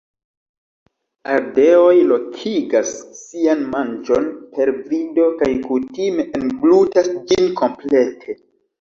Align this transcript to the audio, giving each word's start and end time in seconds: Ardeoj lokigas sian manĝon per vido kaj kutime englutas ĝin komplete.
Ardeoj 1.33 1.93
lokigas 2.13 2.95
sian 3.19 3.63
manĝon 3.75 4.27
per 4.57 4.75
vido 4.81 5.31
kaj 5.45 5.53
kutime 5.69 6.29
englutas 6.45 7.17
ĝin 7.33 7.57
komplete. 7.65 8.43